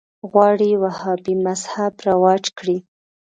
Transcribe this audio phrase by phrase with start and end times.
[0.31, 2.77] غواړي وهابي مذهب رواج کړي